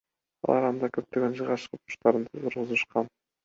[0.47, 3.17] Алар анда көптөгөн жыгач курулуштарын тургузушкан.